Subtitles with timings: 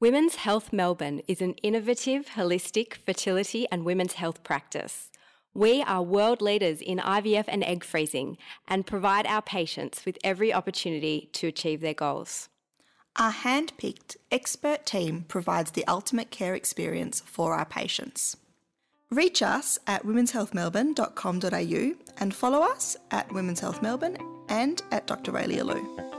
[0.00, 5.10] Women's Health Melbourne is an innovative, holistic fertility and women's health practice.
[5.54, 8.38] We are world leaders in IVF and egg freezing
[8.68, 12.48] and provide our patients with every opportunity to achieve their goals.
[13.16, 18.36] Our hand picked expert team provides the ultimate care experience for our patients.
[19.10, 24.16] Reach us at womenshealthmelbourne.com.au and follow us at Women's Health Melbourne
[24.48, 25.32] and at Dr.
[25.32, 26.17] Raelia Lew.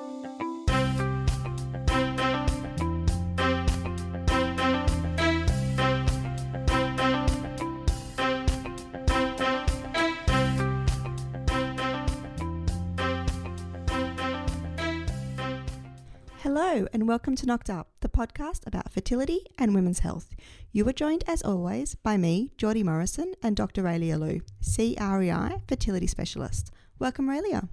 [16.52, 20.36] Hello, and welcome to Knocked Up, the podcast about fertility and women's health.
[20.72, 23.84] You are joined, as always, by me, Jordi Morrison, and Dr.
[23.84, 26.72] Raelia Lew, CREI fertility specialist.
[26.98, 27.70] Welcome, Raelia.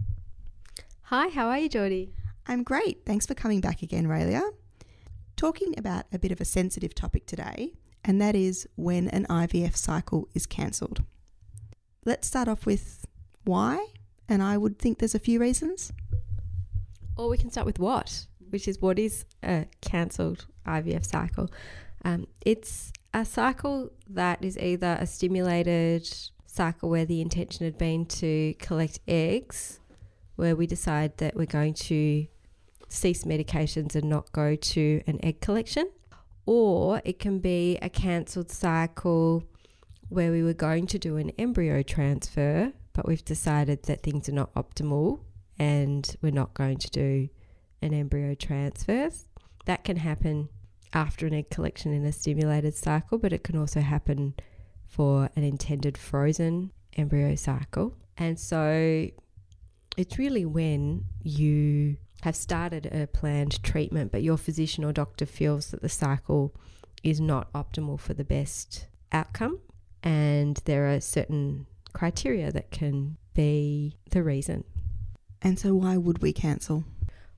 [1.04, 2.10] Hi, how are you, Jordi?
[2.46, 3.06] I'm great.
[3.06, 4.42] Thanks for coming back again, Raelia.
[5.36, 7.72] Talking about a bit of a sensitive topic today,
[8.04, 11.02] and that is when an IVF cycle is cancelled.
[12.04, 13.06] Let's start off with
[13.42, 13.86] why,
[14.28, 15.94] and I would think there's a few reasons.
[17.16, 18.26] Or we can start with what?
[18.50, 21.50] Which is what is a cancelled IVF cycle.
[22.04, 26.06] Um, it's a cycle that is either a stimulated
[26.46, 29.80] cycle where the intention had been to collect eggs,
[30.36, 32.26] where we decide that we're going to
[32.88, 35.90] cease medications and not go to an egg collection,
[36.46, 39.42] or it can be a cancelled cycle
[40.08, 44.32] where we were going to do an embryo transfer, but we've decided that things are
[44.32, 45.20] not optimal
[45.58, 47.28] and we're not going to do
[47.82, 49.26] an embryo transfers.
[49.66, 50.48] That can happen
[50.92, 54.34] after an egg collection in a stimulated cycle, but it can also happen
[54.86, 57.94] for an intended frozen embryo cycle.
[58.16, 59.08] And so
[59.96, 65.70] it's really when you have started a planned treatment, but your physician or doctor feels
[65.70, 66.54] that the cycle
[67.02, 69.60] is not optimal for the best outcome.
[70.02, 74.64] And there are certain criteria that can be the reason.
[75.42, 76.84] And so, why would we cancel?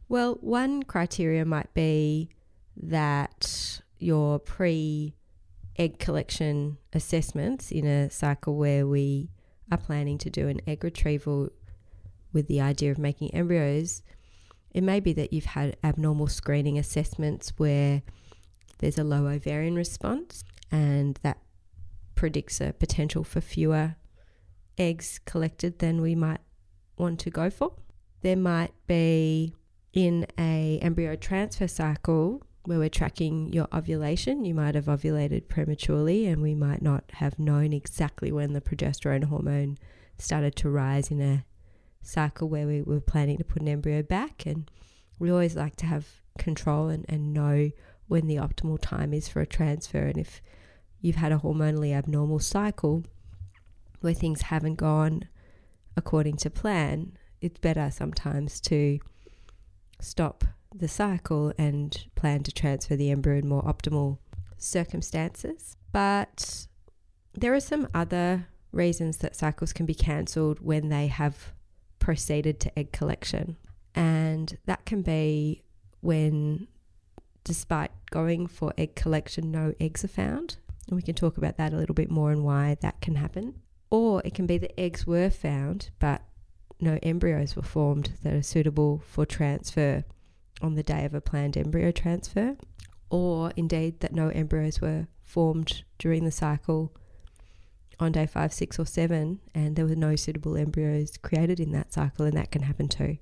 [0.09, 2.31] Well, one criteria might be
[2.77, 5.15] that your pre
[5.77, 9.31] egg collection assessments in a cycle where we
[9.71, 11.51] are planning to do an egg retrieval
[12.33, 14.03] with the idea of making embryos,
[14.73, 18.03] it may be that you've had abnormal screening assessments where
[18.79, 21.39] there's a low ovarian response and that
[22.15, 23.97] predicts a potential for fewer
[24.77, 26.41] eggs collected than we might
[26.97, 27.73] want to go for.
[28.23, 29.55] There might be
[29.93, 36.27] in a embryo transfer cycle where we're tracking your ovulation, you might have ovulated prematurely
[36.27, 39.79] and we might not have known exactly when the progesterone hormone
[40.19, 41.45] started to rise in a
[42.03, 44.45] cycle where we were planning to put an embryo back.
[44.45, 44.71] And
[45.19, 46.07] we always like to have
[46.39, 47.71] control and, and know
[48.07, 50.03] when the optimal time is for a transfer.
[50.03, 50.43] And if
[51.01, 53.05] you've had a hormonally abnormal cycle
[54.01, 55.29] where things haven't gone
[55.97, 58.99] according to plan, it's better sometimes to
[60.01, 60.45] stop
[60.75, 64.19] the cycle and plan to transfer the embryo in more optimal
[64.57, 65.77] circumstances.
[65.93, 66.67] But
[67.35, 71.53] there are some other reasons that cycles can be cancelled when they have
[71.99, 73.57] proceeded to egg collection.
[73.95, 75.63] And that can be
[76.01, 76.69] when,
[77.45, 80.57] despite going for egg collection, no eggs are found.
[80.87, 83.61] And we can talk about that a little bit more and why that can happen.
[83.91, 86.23] Or it can be that eggs were found, but
[86.81, 90.05] no embryos were formed that are suitable for transfer
[90.61, 92.57] on the day of a planned embryo transfer,
[93.11, 96.95] or indeed that no embryos were formed during the cycle
[98.01, 101.93] on day five, six, or seven, and there were no suitable embryos created in that
[101.93, 103.19] cycle, and that can happen too.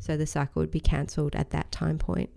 [0.00, 2.30] So the cycle would be cancelled at that time point.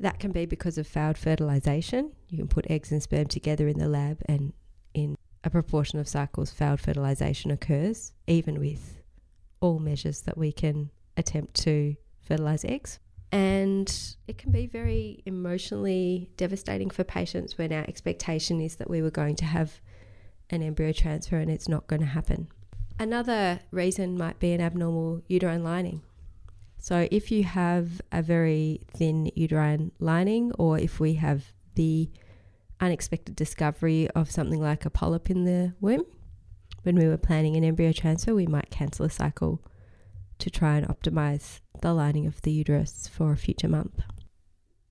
[0.00, 2.12] That can be because of failed fertilization.
[2.28, 4.54] You can put eggs and sperm together in the lab, and
[4.94, 9.01] in a proportion of cycles, failed fertilization occurs, even with
[9.62, 12.98] all measures that we can attempt to fertilize eggs.
[13.30, 13.90] And
[14.28, 19.10] it can be very emotionally devastating for patients when our expectation is that we were
[19.10, 19.80] going to have
[20.50, 22.48] an embryo transfer and it's not going to happen.
[22.98, 26.02] Another reason might be an abnormal uterine lining.
[26.78, 31.44] So, if you have a very thin uterine lining, or if we have
[31.76, 32.10] the
[32.80, 36.04] unexpected discovery of something like a polyp in the womb,
[36.82, 39.62] when we were planning an embryo transfer, we might cancel a cycle
[40.38, 44.00] to try and optimize the lining of the uterus for a future month.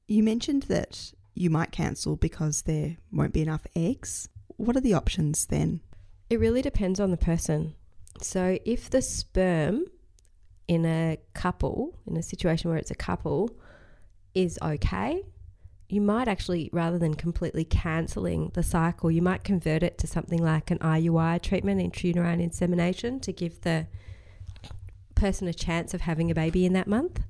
[0.08, 4.30] You mentioned that you might cancel because there won't be enough eggs.
[4.58, 5.82] What are the options then?
[6.30, 7.76] It really depends on the person.
[8.22, 9.86] So, if the sperm
[10.68, 13.50] in a couple, in a situation where it's a couple,
[14.34, 15.24] is okay,
[15.92, 20.42] you might actually, rather than completely cancelling the cycle, you might convert it to something
[20.42, 23.88] like an IUI treatment, intrauterine insemination, to give the
[25.16, 27.22] person a chance of having a baby in that month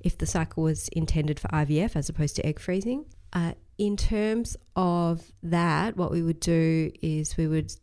[0.00, 3.04] if the cycle was intended for IVF as opposed to egg freezing.
[3.34, 7.74] Uh, in terms of that, what we would do is we would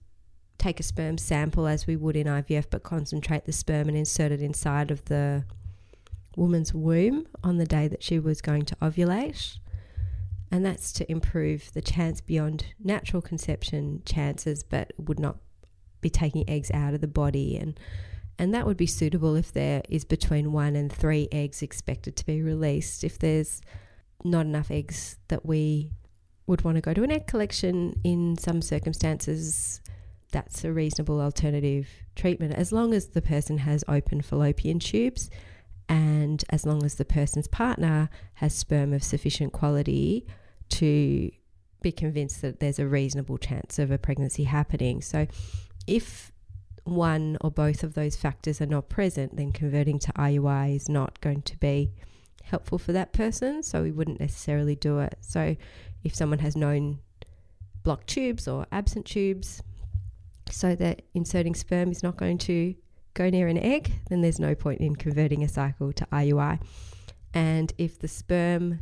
[0.58, 4.32] take a sperm sample as we would in IVF, but concentrate the sperm and insert
[4.32, 5.46] it inside of the
[6.36, 9.60] woman's womb on the day that she was going to ovulate.
[10.54, 15.38] And that's to improve the chance beyond natural conception chances, but would not
[16.00, 17.58] be taking eggs out of the body.
[17.58, 17.80] And,
[18.38, 22.26] and that would be suitable if there is between one and three eggs expected to
[22.28, 23.04] be released.
[23.04, 23.62] If there's
[24.24, 25.90] not enough eggs that we
[26.46, 29.82] would want to go to an egg collection in some circumstances,
[30.32, 35.32] that's a reasonable alternative treatment as long as the person has open fallopian tubes
[35.90, 40.28] and as long as the person's partner has sperm of sufficient quality
[40.74, 41.32] to
[41.82, 45.02] be convinced that there's a reasonable chance of a pregnancy happening.
[45.02, 45.28] So
[45.86, 46.32] if
[46.86, 51.20] one or both of those factors are not present, then converting to IUI is not
[51.22, 51.92] going to be
[52.44, 53.64] helpful for that person.
[53.64, 55.18] So we wouldn't necessarily do it.
[55.22, 55.56] So
[56.04, 57.00] if someone has known
[57.84, 59.62] blocked tubes or absent tubes,
[60.50, 62.76] so that inserting sperm is not going to
[63.14, 66.60] go near an egg, then there's no point in converting a cycle to IUI.
[67.34, 68.80] And if the sperm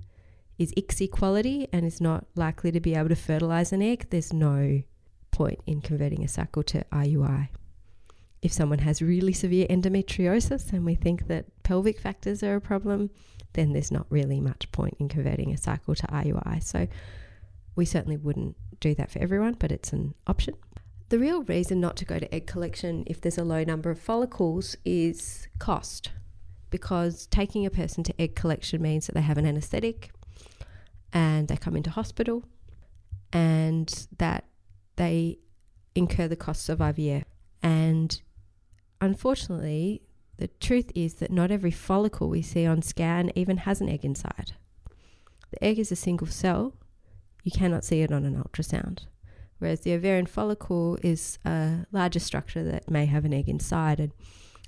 [0.62, 4.32] is ICSI quality and is not likely to be able to fertilize an egg, there's
[4.32, 4.84] no
[5.32, 7.50] point in converting a cycle to IUI.
[8.44, 13.10] If someone has really severe endometriosis and we think that pelvic factors are a problem,
[13.54, 16.62] then there's not really much point in converting a cycle to IUI.
[16.62, 16.88] So
[17.76, 20.54] we certainly wouldn't do that for everyone, but it's an option.
[21.10, 24.00] The real reason not to go to egg collection if there's a low number of
[24.00, 26.12] follicles is cost,
[26.70, 30.12] because taking a person to egg collection means that they have an anaesthetic
[31.14, 32.44] and they come into hospital
[33.34, 34.46] and that
[34.96, 35.40] they
[35.96, 37.24] incur the costs of IVF.
[37.62, 38.22] And
[39.00, 40.02] unfortunately,
[40.38, 44.04] the truth is that not every follicle we see on scan even has an egg
[44.04, 44.54] inside.
[45.52, 46.76] The egg is a single cell,
[47.44, 49.06] you cannot see it on an ultrasound
[49.62, 54.00] whereas the ovarian follicle is a larger structure that may have an egg inside.
[54.00, 54.12] And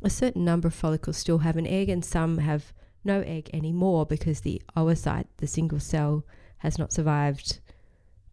[0.03, 2.71] a certain number of follicles still have an egg, and some have
[3.03, 6.25] no egg anymore because the oocyte, the single cell,
[6.57, 7.59] has not survived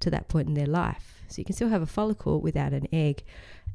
[0.01, 1.23] to that point in their life.
[1.29, 3.23] So you can still have a follicle without an egg.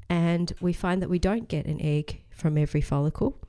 [0.10, 3.40] And we find that we don't get an egg from every follicle.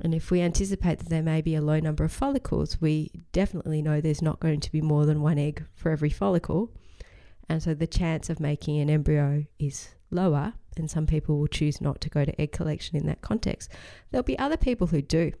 [0.00, 3.80] And if we anticipate that there may be a low number of follicles, we definitely
[3.80, 6.70] know there's not going to be more than one egg for every follicle.
[7.48, 11.80] And so the chance of making an embryo is lower, and some people will choose
[11.80, 13.70] not to go to egg collection in that context.
[14.10, 15.32] There'll be other people who do.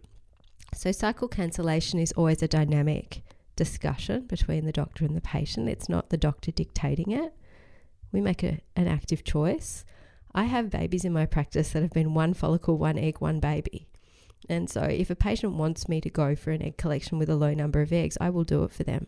[0.76, 3.22] So, cycle cancellation is always a dynamic
[3.56, 5.70] discussion between the doctor and the patient.
[5.70, 7.32] It's not the doctor dictating it.
[8.12, 9.86] We make a, an active choice.
[10.34, 13.88] I have babies in my practice that have been one follicle, one egg, one baby.
[14.50, 17.36] And so, if a patient wants me to go for an egg collection with a
[17.36, 19.06] low number of eggs, I will do it for them.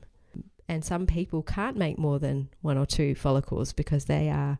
[0.71, 4.59] And some people can't make more than one or two follicles because they are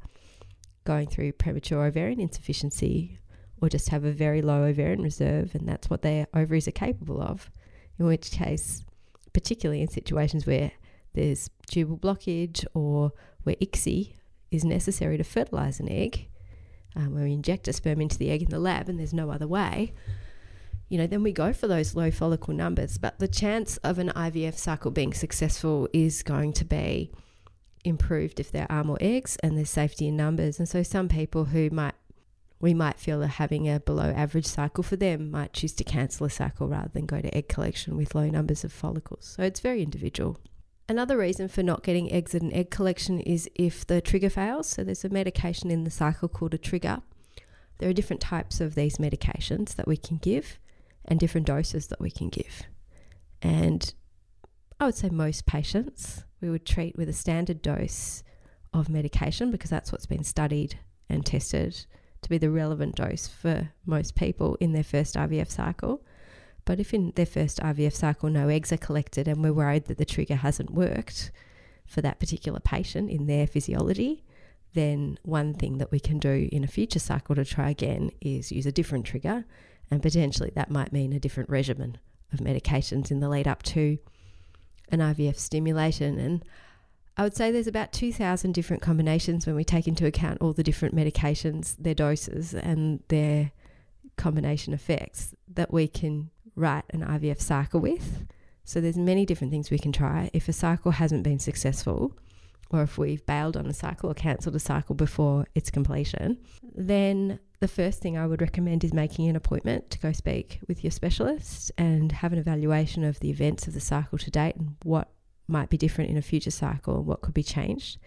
[0.85, 3.19] going through premature ovarian insufficiency
[3.61, 7.21] or just have a very low ovarian reserve, and that's what their ovaries are capable
[7.21, 7.51] of.
[7.99, 8.85] In which case,
[9.33, 10.73] particularly in situations where
[11.15, 13.13] there's tubal blockage or
[13.43, 14.15] where ICSI
[14.51, 16.29] is necessary to fertilize an egg,
[16.97, 19.31] um, where we inject a sperm into the egg in the lab and there's no
[19.31, 19.93] other way,
[20.89, 22.99] you know, then we go for those low follicle numbers.
[22.99, 27.13] But the chance of an IVF cycle being successful is going to be
[27.85, 30.59] improved if there are more eggs and there's safety in numbers.
[30.59, 31.95] And so some people who might
[32.61, 36.27] we might feel are having a below average cycle for them might choose to cancel
[36.27, 39.35] a cycle rather than go to egg collection with low numbers of follicles.
[39.37, 40.39] So it's very individual.
[40.89, 44.67] Another reason for not getting eggs at an egg collection is if the trigger fails.
[44.67, 47.03] So there's a medication in the cycle called a trigger.
[47.79, 50.59] There are different types of these medications that we can give
[51.05, 52.65] and different doses that we can give.
[53.41, 53.93] And
[54.81, 58.25] I would say most patients we would treat with a standard dose
[58.73, 61.87] of medication because that's what's been studied and tested
[62.23, 66.03] to be the relevant dose for most people in their first IVF cycle.
[66.65, 69.99] But if in their first IVF cycle no eggs are collected and we're worried that
[69.99, 71.31] the trigger hasn't worked
[71.87, 74.25] for that particular patient in their physiology,
[74.75, 78.53] then one thing that we can do in a future cycle to try again is
[78.53, 79.45] use a different trigger
[79.91, 81.99] and potentially that might mean a different regimen
[82.33, 83.99] of medications in the lead up to
[84.91, 86.19] an IVF stimulation.
[86.19, 86.45] And
[87.19, 90.63] I would say there's about 2,000 different combinations when we take into account all the
[90.63, 93.51] different medications, their doses, and their
[94.17, 98.25] combination effects that we can write an IVF cycle with.
[98.63, 100.31] So there's many different things we can try.
[100.33, 102.17] If a cycle hasn't been successful,
[102.71, 106.39] or if we've bailed on a cycle or cancelled a cycle before its completion,
[106.73, 110.85] then the first thing I would recommend is making an appointment to go speak with
[110.85, 114.77] your specialist and have an evaluation of the events of the cycle to date and
[114.85, 115.11] what
[115.49, 117.99] might be different in a future cycle and what could be changed,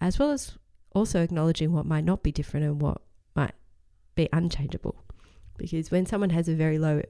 [0.00, 0.56] as well as
[0.94, 3.02] also acknowledging what might not be different and what
[3.34, 3.54] might
[4.14, 5.04] be unchangeable.
[5.58, 7.02] Because when someone has a very low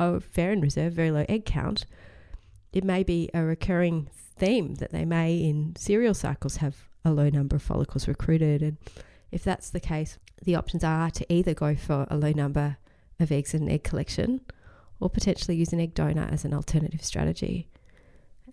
[0.00, 1.86] ovarian reserve, very low egg count,
[2.72, 7.28] it may be a recurring theme that they may in serial cycles have a low
[7.28, 8.62] number of follicles recruited.
[8.62, 8.76] And
[9.30, 12.76] if that's the case, the options are to either go for a low number
[13.18, 14.40] of eggs in egg collection
[15.00, 17.68] or potentially use an egg donor as an alternative strategy.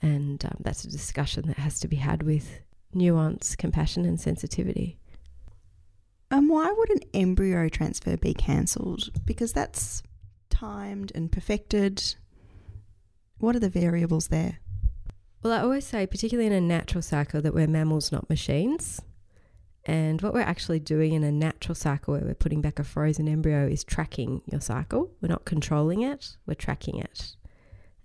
[0.02, 2.62] And um, that's a discussion that has to be had with
[2.94, 4.98] nuance, compassion, and sensitivity.
[6.32, 9.10] And why would an embryo transfer be cancelled?
[9.26, 10.02] Because that's
[10.50, 12.16] timed and perfected.
[13.38, 14.60] What are the variables there?
[15.44, 19.02] Well, I always say, particularly in a natural cycle, that we're mammals, not machines.
[19.86, 23.28] And what we're actually doing in a natural cycle where we're putting back a frozen
[23.28, 25.12] embryo is tracking your cycle.
[25.22, 27.36] We're not controlling it, we're tracking it.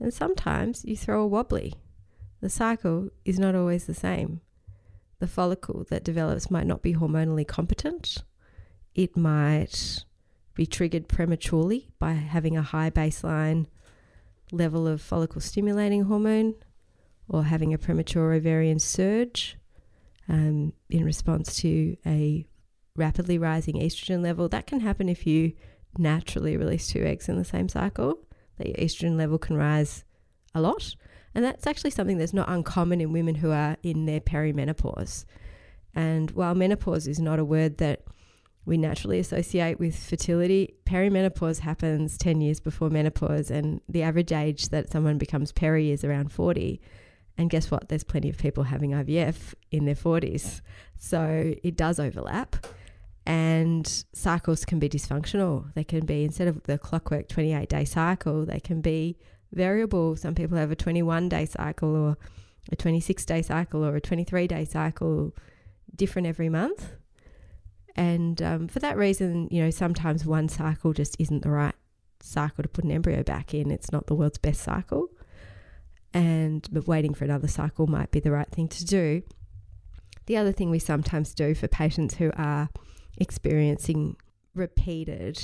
[0.00, 1.74] And sometimes you throw a wobbly.
[2.40, 4.40] The cycle is not always the same.
[5.18, 8.24] The follicle that develops might not be hormonally competent.
[8.94, 10.04] It might
[10.54, 13.66] be triggered prematurely by having a high baseline
[14.52, 16.54] level of follicle stimulating hormone
[17.28, 19.56] or having a premature ovarian surge
[20.28, 22.46] um, in response to a
[22.96, 24.48] rapidly rising estrogen level.
[24.48, 25.52] That can happen if you
[25.98, 28.18] naturally release two eggs in the same cycle,
[28.60, 30.04] that your estrogen level can rise
[30.54, 30.94] a lot.
[31.34, 35.24] And that's actually something that's not uncommon in women who are in their perimenopause.
[35.94, 38.04] And while menopause is not a word that
[38.64, 40.74] we naturally associate with fertility.
[40.84, 46.04] Perimenopause happens 10 years before menopause, and the average age that someone becomes peri is
[46.04, 46.80] around 40.
[47.38, 47.88] And guess what?
[47.88, 50.60] There's plenty of people having IVF in their 40s.
[50.98, 52.66] So it does overlap.
[53.30, 55.72] And cycles can be dysfunctional.
[55.74, 59.18] They can be, instead of the clockwork 28 day cycle, they can be
[59.52, 60.16] variable.
[60.16, 62.18] Some people have a 21 day cycle or
[62.72, 65.32] a 26 day cycle or a 23 day cycle,
[65.94, 66.90] different every month.
[67.94, 71.76] And um, for that reason, you know, sometimes one cycle just isn't the right
[72.18, 73.70] cycle to put an embryo back in.
[73.70, 75.06] It's not the world's best cycle.
[76.12, 79.22] And but waiting for another cycle might be the right thing to do.
[80.26, 82.70] The other thing we sometimes do for patients who are
[83.18, 84.16] experiencing
[84.54, 85.40] repeated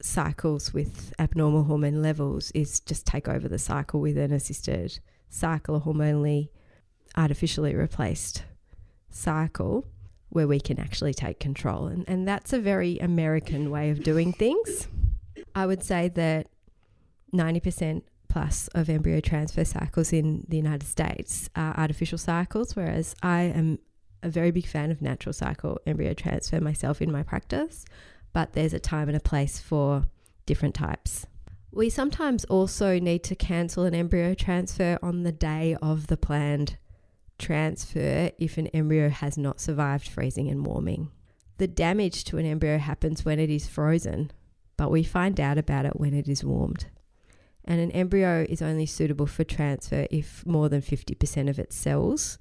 [0.00, 5.76] cycles with abnormal hormone levels is just take over the cycle with an assisted cycle,
[5.76, 6.48] a hormonally
[7.16, 8.44] artificially replaced
[9.10, 9.86] cycle
[10.28, 11.86] where we can actually take control.
[11.86, 14.88] And, and that's a very American way of doing things.
[15.54, 16.48] I would say that
[17.32, 23.42] 90% plus of embryo transfer cycles in the United States are artificial cycles, whereas I
[23.42, 23.78] am
[24.24, 27.84] a very big fan of natural cycle embryo transfer myself in my practice,
[28.32, 30.06] but there's a time and a place for
[30.46, 31.26] different types.
[31.70, 36.78] We sometimes also need to cancel an embryo transfer on the day of the planned
[37.38, 41.10] transfer if an embryo has not survived freezing and warming.
[41.58, 44.30] The damage to an embryo happens when it is frozen,
[44.76, 46.86] but we find out about it when it is warmed.
[47.64, 52.38] And an embryo is only suitable for transfer if more than 50% of its cells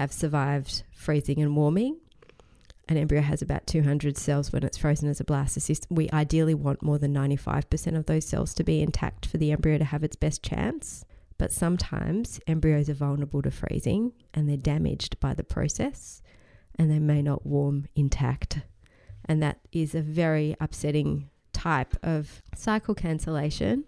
[0.00, 1.98] have survived freezing and warming.
[2.88, 5.86] An embryo has about 200 cells when it's frozen as a blastocyst.
[5.90, 9.76] We ideally want more than 95% of those cells to be intact for the embryo
[9.78, 11.04] to have its best chance.
[11.36, 16.22] But sometimes embryos are vulnerable to freezing and they're damaged by the process
[16.76, 18.60] and they may not warm intact.
[19.26, 23.84] And that is a very upsetting type of cycle cancellation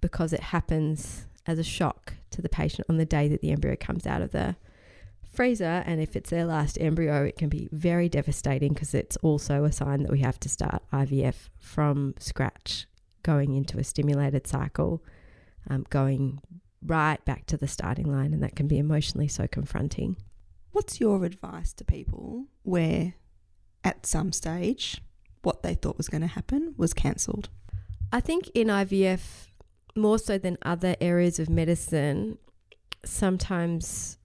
[0.00, 3.76] because it happens as a shock to the patient on the day that the embryo
[3.76, 4.56] comes out of the
[5.32, 5.82] freezer.
[5.86, 9.72] And if it's their last embryo, it can be very devastating because it's also a
[9.72, 12.86] sign that we have to start IVF from scratch,
[13.22, 15.02] going into a stimulated cycle,
[15.68, 16.40] um, going
[16.84, 20.16] right back to the starting line, and that can be emotionally so confronting.
[20.72, 23.14] What's your advice to people where
[23.84, 25.00] at some stage
[25.42, 27.48] what they thought was going to happen was cancelled?
[28.12, 29.48] I think in IVF,
[29.96, 32.38] more so than other areas of medicine,
[33.04, 34.18] sometimes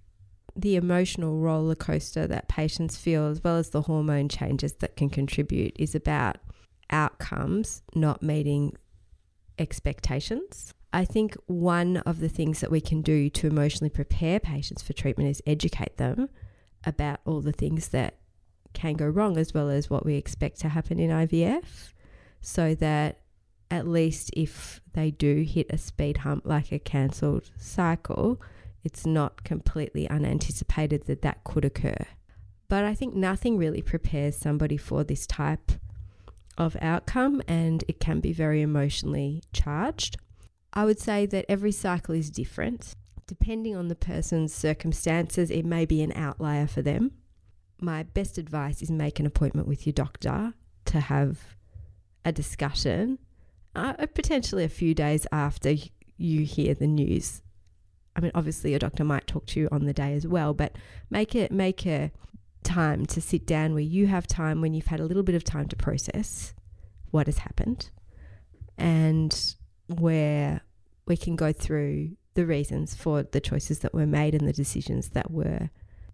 [0.58, 5.10] the emotional roller coaster that patients feel, as well as the hormone changes that can
[5.10, 6.38] contribute, is about
[6.90, 8.76] outcomes not meeting
[9.60, 10.74] expectations.
[10.94, 14.94] I think one of the things that we can do to emotionally prepare patients for
[14.94, 16.30] treatment is educate them
[16.86, 18.16] about all the things that
[18.74, 21.94] can go wrong as well as what we expect to happen in IVF
[22.42, 23.20] so that
[23.70, 28.42] at least if they do hit a speed hump like a cancelled cycle,
[28.84, 32.06] it's not completely unanticipated that that could occur.
[32.70, 35.72] But I think nothing really prepares somebody for this type
[36.58, 40.18] of outcome, and it can be very emotionally charged.
[40.74, 42.94] I would say that every cycle is different.
[43.26, 47.12] Depending on the person's circumstances, it may be an outlier for them.
[47.80, 50.54] My best advice is make an appointment with your doctor
[50.86, 51.56] to have
[52.26, 53.20] a discussion,
[53.76, 55.76] uh, potentially a few days after
[56.18, 57.42] you hear the news.
[58.18, 60.76] I mean, obviously, your doctor might talk to you on the day as well, but
[61.10, 62.12] make it make a
[62.64, 65.44] time to sit down where you have time when you've had a little bit of
[65.44, 66.54] time to process
[67.12, 67.92] what has happened
[68.78, 69.56] and
[69.88, 70.62] where
[71.06, 75.10] we can go through the reasons for the choices that were made and the decisions
[75.10, 75.70] that were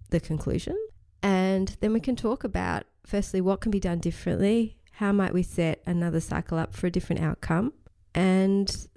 [0.09, 0.77] the conclusion.
[1.21, 4.77] And then we can talk about, firstly, what can be done differently?
[4.91, 7.73] How might we set another cycle up for a different outcome?
[8.13, 8.87] And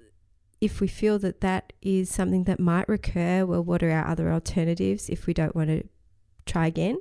[0.61, 4.33] if we feel that that is something that might recur, well, what are our other
[4.33, 5.85] alternatives if we don't want to
[6.47, 6.99] try again?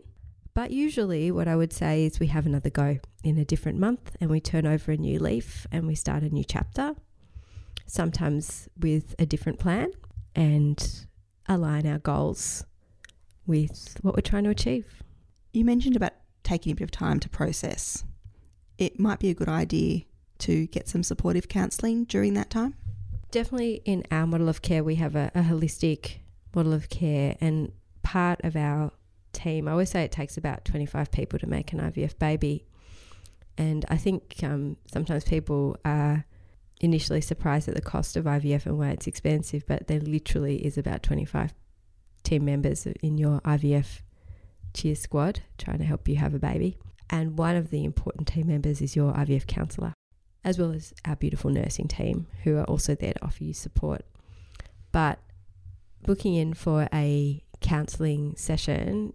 [0.53, 4.15] But usually, what I would say is we have another go in a different month
[4.21, 6.95] and we turn over a new leaf and we start a new chapter,
[7.85, 9.91] sometimes with a different plan
[10.33, 11.05] and
[11.47, 12.65] align our goals
[13.45, 15.03] with what we're trying to achieve.
[15.53, 18.03] You mentioned about taking a bit of time to process.
[18.77, 20.03] It might be a good idea
[20.39, 22.75] to get some supportive counselling during that time.
[23.35, 26.19] Definitely, in our model of care, we have a, a holistic
[26.55, 28.93] model of care, and part of our
[29.33, 29.67] team.
[29.67, 32.65] I always say it takes about 25 people to make an IVF baby.
[33.57, 36.25] And I think um, sometimes people are
[36.79, 40.77] initially surprised at the cost of IVF and why it's expensive, but there literally is
[40.77, 41.53] about 25
[42.23, 43.99] team members in your IVF
[44.73, 46.77] cheer squad trying to help you have a baby.
[47.09, 49.93] And one of the important team members is your IVF counsellor,
[50.45, 54.05] as well as our beautiful nursing team who are also there to offer you support.
[54.93, 55.19] But
[56.03, 59.13] booking in for a counselling session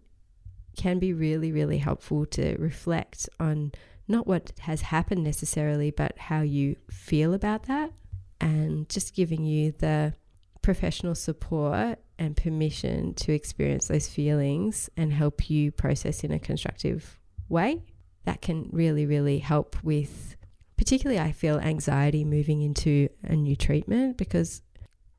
[0.76, 3.72] can be really, really helpful to reflect on
[4.08, 7.92] not what has happened necessarily, but how you feel about that,
[8.40, 10.14] and just giving you the
[10.62, 17.20] professional support and permission to experience those feelings and help you process in a constructive
[17.48, 17.82] way.
[18.24, 20.36] That can really, really help with,
[20.80, 24.62] particularly, I feel, anxiety moving into a new treatment because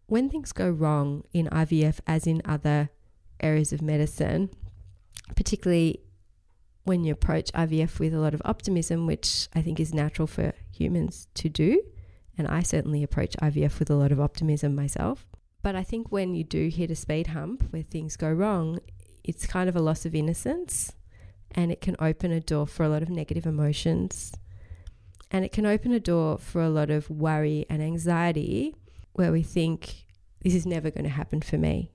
[0.08, 2.89] when things go wrong in IVF, as in other
[3.39, 4.50] areas of medicine,
[5.36, 6.02] particularly
[6.84, 10.54] when you approach IVF with a lot of optimism, which I think is natural for
[10.71, 11.84] humans to do.
[12.39, 15.28] And I certainly approach IVF with a lot of optimism myself.
[15.62, 18.80] But I think when you do hit a speed hump where things go wrong,
[19.24, 20.93] it's kind of a loss of innocence
[21.52, 24.34] and it can open a door for a lot of negative emotions.
[25.32, 28.76] And it can open a door for a lot of worry and anxiety
[29.13, 30.06] where we think,
[30.41, 31.91] this is never going to happen for me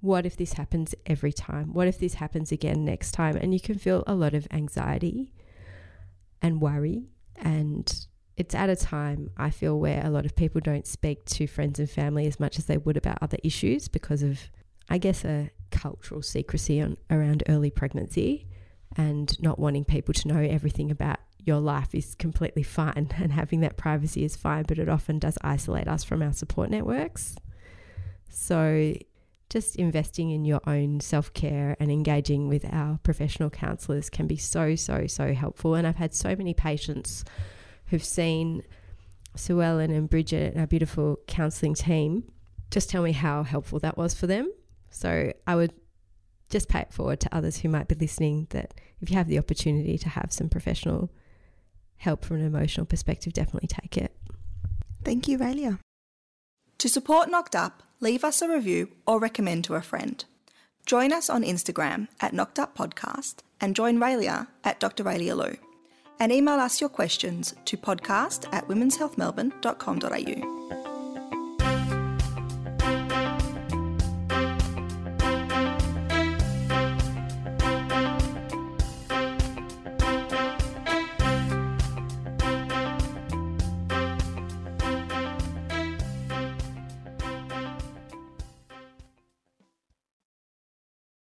[0.00, 1.72] what if this happens every time?
[1.72, 3.36] What if this happens again next time?
[3.36, 5.32] And you can feel a lot of anxiety
[6.40, 7.08] and worry.
[7.36, 11.46] And it's at a time I feel where a lot of people don't speak to
[11.46, 14.50] friends and family as much as they would about other issues because of,
[14.88, 18.46] I guess, a cultural secrecy on, around early pregnancy
[18.96, 23.60] and not wanting people to know everything about your life is completely fine and having
[23.60, 27.36] that privacy is fine, but it often does isolate us from our support networks.
[28.28, 28.94] So
[29.48, 34.36] just investing in your own self care and engaging with our professional counsellors can be
[34.36, 35.74] so, so, so helpful.
[35.74, 37.24] And I've had so many patients
[37.86, 38.62] who've seen
[39.36, 42.24] Sue Ellen and Bridget, and our beautiful counselling team,
[42.70, 44.50] just tell me how helpful that was for them.
[44.90, 45.72] So I would
[46.48, 49.38] just pay it forward to others who might be listening that if you have the
[49.38, 51.10] opportunity to have some professional
[51.98, 54.16] help from an emotional perspective, definitely take it.
[55.04, 55.78] Thank you, Raelia.
[56.78, 60.24] To support Knocked Up, leave us a review or recommend to a friend.
[60.84, 65.04] Join us on Instagram at Knocked Up Podcast and join Raelia at Dr.
[65.04, 65.56] Raelia Lew.
[66.18, 70.75] And email us your questions to podcast at womenshealthmelbourne.com.au.